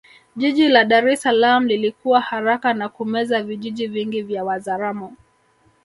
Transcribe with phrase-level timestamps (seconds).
[0.39, 5.17] Jiji la Dar es Salaam lilikua haraka na kumeza vijiji vingi vya Wazaramo